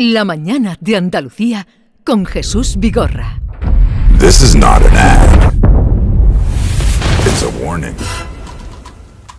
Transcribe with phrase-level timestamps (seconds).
[0.00, 1.66] La mañana de Andalucía
[2.04, 3.40] con Jesús Vigorra.
[4.20, 5.52] This is not an ad.
[7.26, 7.96] It's a warning.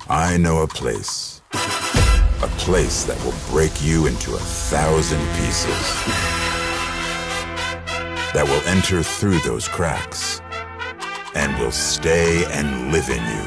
[0.09, 1.41] I know a place.
[1.53, 5.95] A place that will break you into a thousand pieces.
[8.33, 10.41] That will enter through those cracks.
[11.35, 13.43] And will stay and live in you.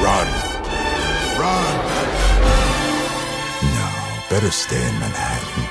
[0.00, 0.28] Run.
[1.40, 1.99] Run.
[4.30, 5.64] Better stay in Manhattan.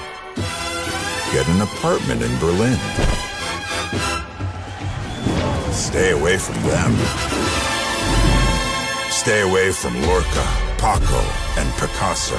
[1.31, 2.77] Get an apartment in Berlin.
[5.71, 6.91] Stay away from them.
[9.09, 10.45] Stay away from Lorca,
[10.77, 11.23] Paco,
[11.57, 12.35] and Picasso.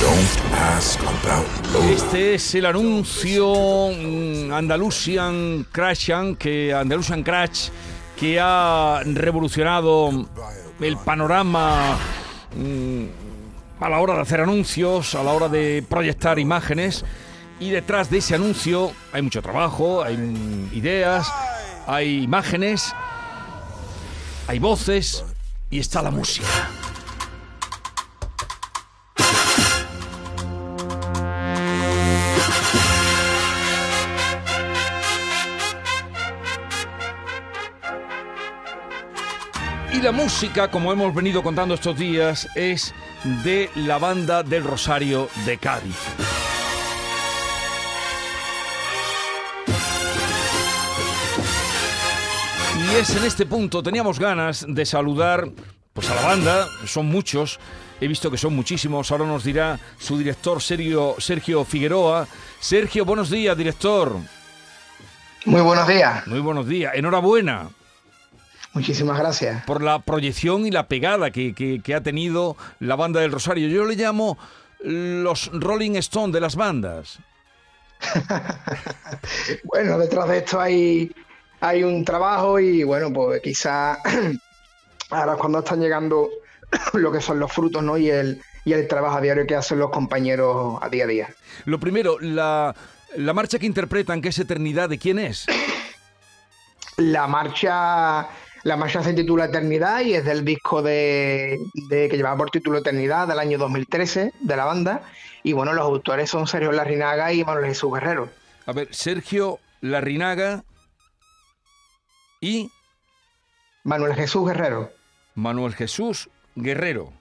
[0.00, 1.92] Don't ask about Lola.
[1.92, 7.70] Este es el anuncio mm, Andalusian Crashan, que Andalusian Crash,
[8.18, 10.10] que ha revolucionado
[10.78, 11.96] el panorama
[12.54, 13.23] mm,
[13.80, 17.04] a la hora de hacer anuncios, a la hora de proyectar imágenes.
[17.60, 20.14] Y detrás de ese anuncio hay mucho trabajo, hay
[20.72, 21.32] ideas,
[21.86, 22.94] hay imágenes,
[24.46, 25.24] hay voces
[25.70, 26.46] y está la música.
[39.92, 42.92] Y la música, como hemos venido contando estos días, es
[43.24, 45.96] de la banda del Rosario de Cádiz.
[52.76, 55.48] Y es en este punto, teníamos ganas de saludar
[55.94, 57.58] pues a la banda, son muchos,
[58.00, 62.26] he visto que son muchísimos, ahora nos dirá su director Sergio, Sergio Figueroa.
[62.60, 64.16] Sergio, buenos días, director.
[65.46, 66.26] Muy buenos días.
[66.26, 67.70] Muy buenos días, enhorabuena
[68.74, 69.64] Muchísimas gracias.
[69.64, 73.68] por la proyección y la pegada que, que- que ha tenido la banda del Rosario.
[73.68, 74.36] Yo le llamo
[74.80, 77.18] los Rolling Stone de las bandas.
[79.64, 81.14] Bueno, detrás de esto hay,
[81.60, 83.98] hay un trabajo y bueno, pues quizá
[85.10, 86.28] ahora cuando están llegando
[86.94, 87.96] lo que son los frutos, ¿no?
[87.96, 91.28] Y el, y el trabajo a diario que hacen los compañeros a día a día.
[91.64, 92.74] Lo primero, la,
[93.16, 95.46] la marcha que interpretan, que es Eternidad, ¿de quién es?
[96.96, 98.28] La marcha,
[98.64, 101.58] la marcha se titula Eternidad y es del disco de,
[101.88, 105.02] de- que llevaba por título Eternidad del año 2013 de la banda.
[105.42, 108.28] Y bueno, los autores son Sergio Larrinaga y Manuel Jesús Guerrero.
[108.66, 110.64] A ver, Sergio Larrinaga
[112.40, 112.70] y
[113.84, 114.90] Manuel Jesús Guerrero.
[115.34, 117.12] Manuel Jesús Guerrero.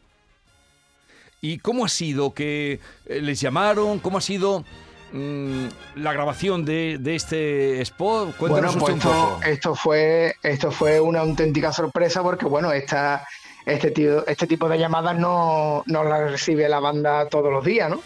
[1.42, 4.00] ¿Y cómo ha sido que eh, les llamaron?
[4.00, 4.64] ¿Cómo ha sido
[5.14, 5.66] mm,
[5.96, 8.36] la grabación de, de este spot?
[8.36, 9.44] Cuéntanos Bueno, usted pues un esto, poco.
[9.46, 13.26] esto fue esto fue una auténtica sorpresa porque bueno, esta,
[13.66, 17.90] este, tío- este tipo de llamadas no, no las recibe la banda todos los días,
[17.90, 18.02] ¿no?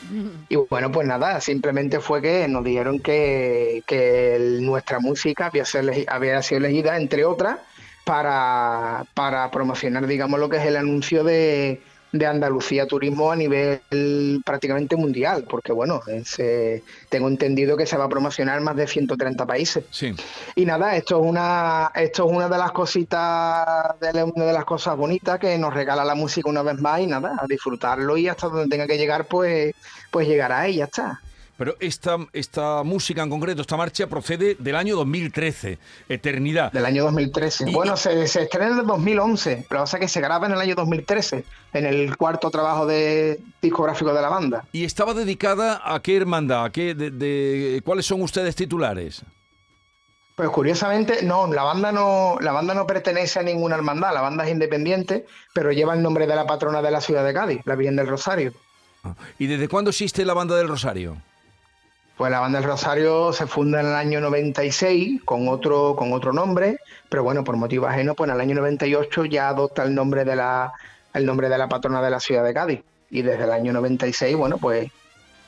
[0.50, 5.66] Y bueno, pues nada, simplemente fue que nos dijeron que, que el- nuestra música había,
[5.66, 7.58] ser había sido elegida, entre otras,
[8.04, 11.82] para, para promocionar, digamos, lo que es el anuncio de,
[12.18, 13.82] de Andalucía Turismo a nivel
[14.46, 18.88] prácticamente mundial, porque bueno, es, eh, tengo entendido que se va a promocionar más de
[18.88, 19.84] 130 países.
[19.92, 20.14] Sí.
[20.56, 24.66] Y nada, esto es una, esto es una de las cositas, de una de las
[24.66, 28.28] cosas bonitas que nos regala la música una vez más y nada, a disfrutarlo y
[28.28, 29.74] hasta donde tenga que llegar, pues,
[30.12, 31.22] pues llegará y ya está.
[31.58, 36.72] Pero esta, esta música en concreto, esta marcha, procede del año 2013, Eternidad.
[36.72, 37.70] Del año 2013.
[37.70, 40.60] Y- Bueno, se, se estrena en el 2011, pero pasa que se graba en el
[40.62, 44.66] año 2013, en el cuarto trabajo de discográfico de la banda.
[44.72, 46.66] ¿Y estaba dedicada a qué hermandad?
[46.66, 49.24] ¿A qué, de, de- ¿Cuáles son ustedes titulares?
[50.36, 54.46] Pues curiosamente, no, la banda no, la banda no pertenece a ninguna hermandad, la banda
[54.46, 55.26] es independiente,
[55.56, 58.06] pero lleva el nombre de la patrona de la ciudad de Cádiz, la Virgen del
[58.08, 58.54] Rosario.
[59.40, 61.18] ¿Y desde cuándo existe la banda del Rosario?
[62.18, 66.34] Pues la banda del Rosario se funda en el año 96 con otro, con otro
[66.34, 66.80] nombre,
[67.10, 70.36] pero bueno, por motivo ajeno, pues en el año 98 ya adopta el nombre de
[70.36, 70.74] la,
[71.14, 72.82] el nombre de la patrona de la ciudad de Cádiz.
[73.12, 74.90] Y desde el año 96, bueno, pues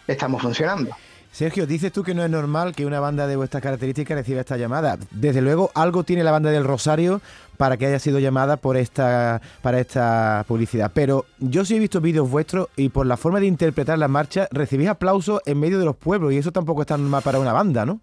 [0.05, 0.95] estamos funcionando.
[1.31, 4.57] Sergio, dices tú que no es normal que una banda de vuestras características reciba esta
[4.57, 4.97] llamada.
[5.11, 7.21] Desde luego, algo tiene la banda del Rosario
[7.55, 10.91] para que haya sido llamada por esta, para esta publicidad.
[10.93, 14.47] Pero yo sí he visto vídeos vuestros y por la forma de interpretar las marchas
[14.51, 17.85] recibís aplausos en medio de los pueblos y eso tampoco es normal para una banda,
[17.85, 18.01] ¿no?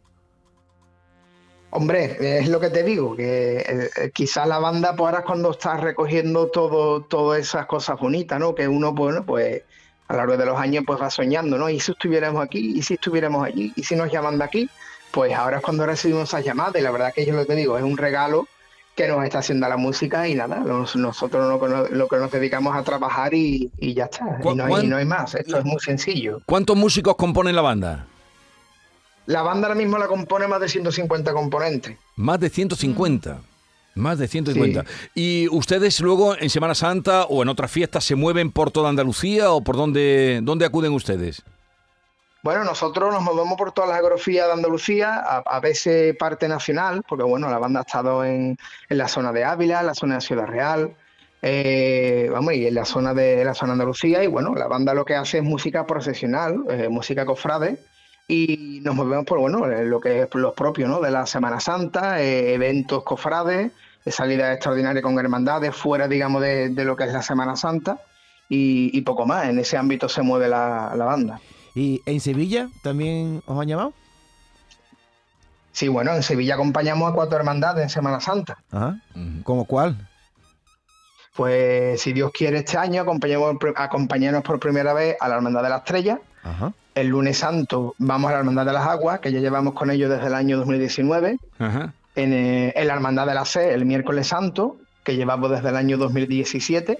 [1.71, 5.51] Hombre, es lo que te digo, que eh, quizás la banda pues ahora es cuando
[5.51, 8.55] está recogiendo todo, todas esas cosas bonitas, ¿no?
[8.55, 9.63] Que uno, bueno, pues
[10.09, 11.69] a lo largo de los años pues va soñando, ¿no?
[11.71, 14.71] Y si estuviéramos aquí, y si estuviéramos allí, y si nos llaman de aquí,
[15.11, 17.77] pues ahora es cuando recibimos esas llamadas y la verdad que yo lo que digo,
[17.79, 18.47] es un regalo
[18.95, 22.17] que nos está haciendo la música y nada, nos- nosotros lo, que nos- lo que
[22.17, 24.39] nos dedicamos a trabajar y, y ya está.
[24.43, 26.41] ¿Cu- Y no, hay, cuán- no hay más, esto es muy sencillo.
[26.47, 28.07] ¿Cuántos músicos componen la banda?
[29.27, 31.97] La banda ahora mismo la compone más de 150 componentes.
[32.15, 33.41] Más de 150.
[33.97, 34.85] Más de 150.
[35.15, 39.51] ¿Y ustedes luego en Semana Santa o en otras fiestas se mueven por toda Andalucía
[39.51, 41.43] o por dónde, dónde acuden ustedes?
[42.43, 47.03] Bueno, nosotros nos movemos por todas las geografías de Andalucía, a, a veces parte nacional,
[47.09, 48.57] porque bueno, la banda ha estado en,
[48.89, 50.95] en la zona de Ávila, en la zona de Ciudad Real,
[51.43, 54.95] eh, vamos, y en la zona de la zona de Andalucía, y bueno, la banda
[54.95, 57.79] lo que hace es música procesional, eh, música cofrade,
[58.29, 61.01] y nos movemos por bueno, eh, lo que es los propios, ¿no?
[61.01, 63.71] De la Semana Santa, eh, eventos cofrades,
[64.07, 67.99] de salidas extraordinarias con hermandades, fuera, digamos, de, de lo que es la Semana Santa,
[68.49, 69.49] y, y poco más.
[69.49, 71.41] En ese ámbito se mueve la- la banda.
[71.75, 73.93] ¿Y en Sevilla también os han llamado?
[75.73, 78.57] Sí, bueno, en Sevilla acompañamos a cuatro hermandades en Semana Santa.
[78.73, 78.97] Ajá.
[79.43, 80.09] ¿Cómo cuál?
[81.35, 85.69] Pues si Dios quiere este año acompañamos, acompañarnos por primera vez a la Hermandad de
[85.69, 86.19] la Estrella.
[86.43, 86.73] Ajá.
[86.95, 90.09] El lunes santo vamos a la Hermandad de las Aguas, que ya llevamos con ellos
[90.09, 91.37] desde el año 2019.
[91.59, 91.93] Ajá.
[92.17, 95.77] En, eh, en la Hermandad de la C, el miércoles santo, que llevamos desde el
[95.77, 96.99] año 2017.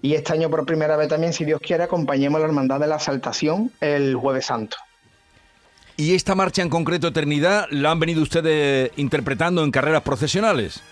[0.00, 2.88] Y este año por primera vez también, si Dios quiere, acompañemos a la Hermandad de
[2.88, 4.76] la Exaltación el jueves santo.
[5.96, 10.82] ¿Y esta marcha en concreto, Eternidad, la han venido ustedes interpretando en carreras profesionales?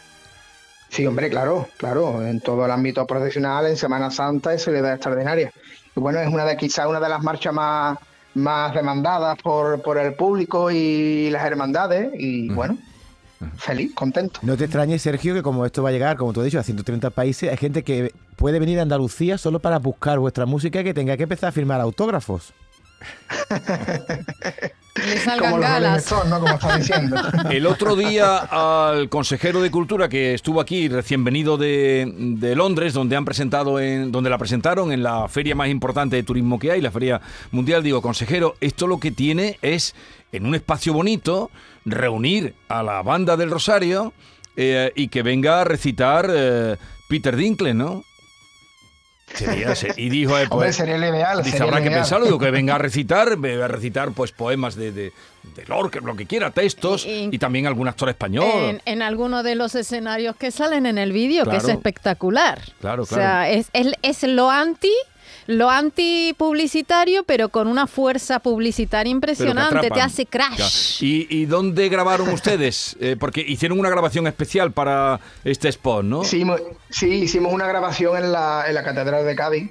[0.90, 5.52] Sí, hombre, claro, claro, en todo el ámbito profesional, en Semana Santa es Soledad Extraordinaria.
[5.96, 7.98] Y bueno, es una de quizás una de las marchas más,
[8.34, 12.10] más demandadas por, por el público y las hermandades.
[12.14, 12.76] Y bueno,
[13.56, 14.40] feliz, contento.
[14.42, 16.62] No te extrañes, Sergio, que como esto va a llegar, como tú has dicho, a
[16.62, 20.84] 130 países, hay gente que puede venir a Andalucía solo para buscar vuestra música y
[20.84, 22.52] que tenga que empezar a firmar autógrafos.
[24.96, 26.02] Le salgan Como los Rolling galas.
[26.04, 26.40] Stones, ¿no?
[26.40, 27.16] Como estás diciendo.
[27.50, 32.92] El otro día al consejero de Cultura que estuvo aquí recién venido de, de Londres,
[32.92, 36.72] donde han presentado en, donde la presentaron en la feria más importante de turismo que
[36.72, 37.20] hay, la feria
[37.52, 39.94] mundial, digo, consejero, esto lo que tiene es
[40.32, 41.50] en un espacio bonito
[41.84, 44.12] reunir a la banda del Rosario
[44.56, 46.76] eh, y que venga a recitar eh,
[47.08, 48.04] Peter Dinklage, ¿no?
[49.34, 51.38] Sería- se- y dijo, eh, Hombre, pues, sería el ideal.
[51.38, 52.02] Dice, sería habrá el que ideal.
[52.02, 55.12] pensarlo, digo, que venga a recitar, venga a recitar pues poemas de, de,
[55.54, 58.44] de Lorca, lo que quiera, textos, Y- y, también algún actor español.
[58.52, 61.78] En, en alguno de los escenarios que salen en el vídeo, que es Claro.
[61.78, 62.60] espectacular.
[62.80, 63.52] Claro, O sea, claro.
[63.52, 64.92] es, es, es lo anti,
[65.46, 69.90] lo anti publicitario, pero con una fuerza publicitaria impresionante.
[69.90, 71.02] Te hace crash.
[71.02, 72.96] ¿Y, y dónde grabaron ustedes?
[73.00, 76.24] Eh, porque hicieron una grabación especial para este spot, ¿no?
[76.24, 76.56] Sí, mo-
[76.88, 79.70] sí, hicimos una grabación en la, en la Catedral de Cádiz.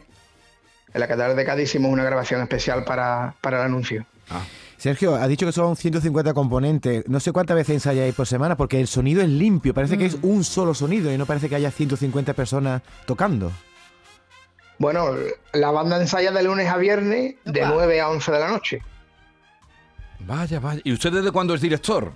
[0.94, 4.06] En la Catedral de Cádiz hicimos una grabación especial para, para el anuncio.
[4.30, 4.42] Ah,
[4.78, 7.04] Sergio, ha dicho que son 150 componentes.
[7.08, 9.74] No sé cuántas veces ensayáis por semana, porque el sonido es limpio.
[9.74, 13.52] Parece que es un solo sonido y no parece que haya 150 personas tocando.
[14.80, 15.10] Bueno,
[15.54, 17.72] la banda ensaya de lunes a viernes de Opa.
[17.76, 18.82] 9 a 11 de la noche.
[20.20, 20.82] vaya, vaya.
[20.84, 22.12] ¿Y usted desde cuándo es director?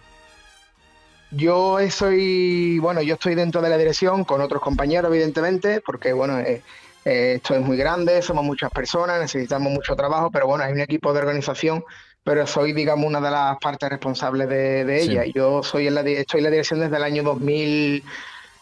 [1.31, 6.39] Yo soy, bueno, yo estoy dentro de la dirección con otros compañeros, evidentemente, porque bueno,
[6.39, 6.61] eh,
[7.05, 10.79] eh, esto es muy grande, somos muchas personas, necesitamos mucho trabajo, pero bueno, hay un
[10.79, 11.83] equipo de organización,
[12.23, 15.11] pero soy, digamos, una de las partes responsables de, de Sí.
[15.11, 15.23] ella.
[15.33, 18.03] Yo soy en la, estoy en la dirección desde el año 2000,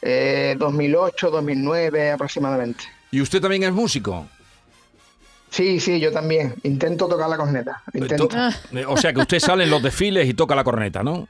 [0.01, 2.86] eh, 2008, 2009 aproximadamente.
[3.12, 4.25] ¿Y usted también es músico?
[5.50, 6.56] Sí, sí, yo también.
[6.63, 7.84] Intento tocar la corneta.
[7.94, 8.28] Intento.
[8.30, 8.38] To-
[8.78, 11.27] eh, O sea que usted sale en los desfiles y toca la corneta, ¿no?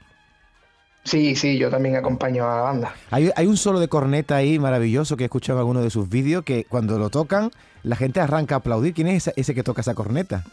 [1.03, 2.93] Sí, sí, yo también acompaño a la banda.
[3.09, 6.07] Hay, hay un solo de corneta ahí maravilloso que he escuchado en alguno de sus
[6.07, 7.49] vídeos que cuando lo tocan,
[7.81, 8.93] la gente arranca a aplaudir.
[8.93, 10.43] ¿Quién es ese, ese que toca esa corneta?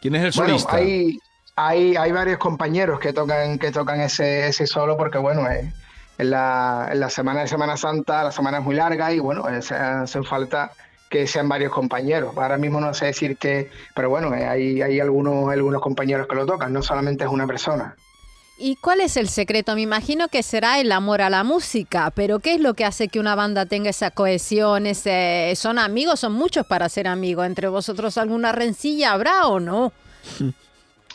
[0.00, 0.74] ¿Quién es el Bueno, solista?
[0.74, 1.18] hay,
[1.54, 5.72] hay, hay varios compañeros que tocan, que tocan ese, ese solo porque, bueno, eh,
[6.18, 9.48] en, la, en la semana de Semana Santa la semana es muy larga y, bueno,
[9.48, 10.72] eh, se hacen falta
[11.10, 12.34] que sean varios compañeros.
[12.36, 16.34] Ahora mismo no sé decir que, pero bueno, eh, hay, hay algunos, algunos compañeros que
[16.34, 17.94] lo tocan, no solamente es una persona.
[18.58, 19.74] ¿Y cuál es el secreto?
[19.74, 23.08] Me imagino que será el amor a la música, pero ¿qué es lo que hace
[23.08, 24.86] que una banda tenga esa cohesión?
[24.86, 25.52] Ese...
[25.56, 26.20] ¿Son amigos?
[26.20, 27.46] ¿Son muchos para ser amigos?
[27.46, 29.92] ¿Entre vosotros alguna rencilla habrá o no?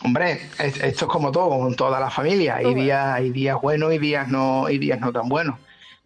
[0.04, 2.58] Hombre, es- esto es como todo, con toda la familia.
[2.58, 5.60] Hay días, hay días buenos y días no, y días no tan buenos.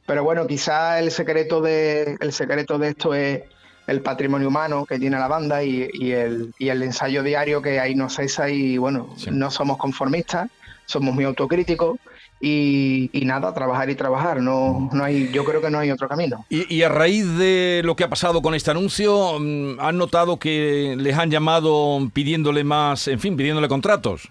[0.06, 3.42] Pero bueno, quizá el secreto de, el secreto de esto es
[3.88, 7.80] el patrimonio humano que tiene la banda y, y el, y el ensayo diario que
[7.80, 9.30] ahí no cesa y bueno, Sí.
[9.32, 10.50] no somos conformistas,
[10.86, 11.98] somos muy autocríticos
[12.42, 14.42] y, y nada, trabajar y trabajar.
[14.42, 16.46] No, no hay, yo creo que no hay otro camino.
[16.50, 20.38] Y, y a raíz de lo que ha pasado con este anuncio, mm, ¿han notado
[20.38, 24.28] que les han llamado pidiéndole más, en fin, pidiéndole contratos?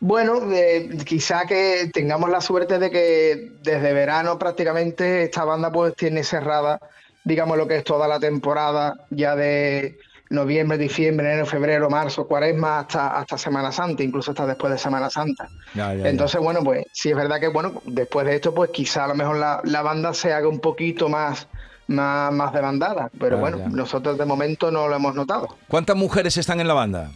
[0.00, 5.94] Bueno, eh, quizá que tengamos la suerte de que desde verano prácticamente esta banda pues
[5.94, 6.80] tiene cerrada,
[7.22, 9.98] digamos lo que es toda la temporada ya de
[10.30, 15.10] noviembre, diciembre, enero, febrero, marzo, cuaresma, hasta, hasta Semana Santa, incluso hasta después de Semana
[15.10, 15.48] Santa.
[15.74, 16.08] Ya, ya, ya.
[16.08, 19.14] Entonces, bueno, pues sí es verdad que, bueno, después de esto, pues quizá a lo
[19.14, 21.48] mejor la, la banda se haga un poquito más,
[21.88, 25.48] más, más demandada, pero bueno, nosotros de momento no lo hemos notado.
[25.68, 27.10] ¿Cuántas mujeres están en la banda?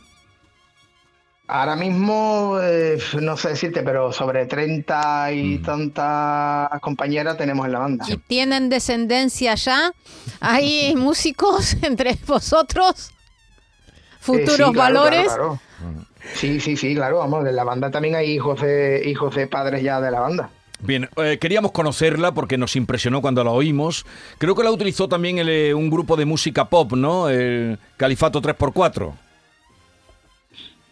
[1.46, 7.78] Ahora mismo, eh, no sé decirte, pero sobre 30 y tantas compañeras tenemos en la
[7.80, 8.06] banda.
[8.08, 9.92] ¿Y tienen descendencia ya?
[10.40, 13.10] ¿Hay músicos entre vosotros?
[13.10, 15.26] Eh, ¿Futuros sí, claro, valores?
[15.26, 16.06] claro, claro.
[16.34, 19.82] Sí, sí, sí, claro, vamos, de la banda también hay hijos de hijos de padres
[19.82, 20.48] ya de la banda.
[20.80, 24.04] Bien, eh, queríamos conocerla porque nos impresionó cuando la oímos.
[24.38, 27.28] Creo que la utilizó también el, eh, un grupo de música pop, ¿no?
[27.28, 29.12] El Califato 3x4.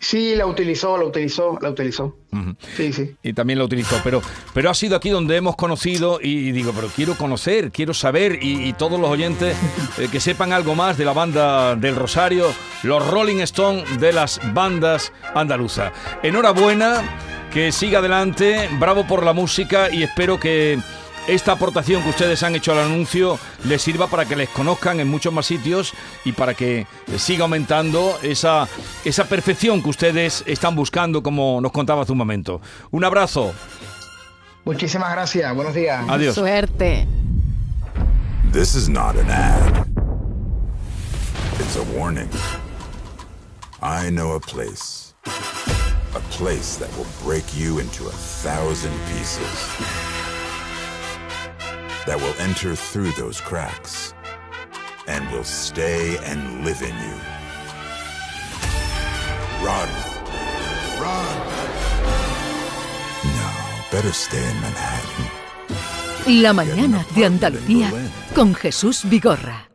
[0.03, 2.17] Sí, la utilizó, la utilizó, la utilizó.
[2.77, 3.15] Sí, sí.
[3.23, 4.21] Y también la utilizó, pero,
[4.53, 8.69] pero ha sido aquí donde hemos conocido y, digo, pero quiero conocer, quiero saber y,
[8.69, 9.57] y todos los oyentes
[9.99, 12.47] eh, que sepan algo más de la banda del Rosario,
[12.83, 15.93] los Rolling Stone de las bandas andaluzas.
[16.25, 20.81] Enhorabuena, que siga adelante, bravo por la música y espero que
[21.27, 25.09] esta aportación que ustedes han hecho al anuncio les sirva para que les conozcan en
[25.09, 25.93] muchos más sitios
[26.25, 26.87] y para que
[27.17, 28.69] siga aumentando esa,
[29.05, 32.61] esa perfección que ustedes están buscando, como nos contaba hace un momento.
[32.91, 33.53] Un abrazo.
[34.65, 36.05] Muchísimas gracias, buenos días.
[36.09, 36.35] Adiós.
[36.35, 37.07] Suerte.
[38.53, 39.87] This is not an ad.
[41.59, 42.29] It's a warning.
[43.81, 45.15] I know a place.
[46.15, 50.22] A place that will break you into a thousand pieces.
[52.07, 54.13] That will enter through those cracks.
[55.07, 57.17] And will stay and live in you.
[59.65, 59.89] Run.
[61.01, 61.37] Run.
[63.25, 63.51] No,
[63.93, 65.43] better stay in Manhattan.
[66.43, 67.93] La mañana de Andalucía
[68.35, 69.72] con Jesús Vigorra.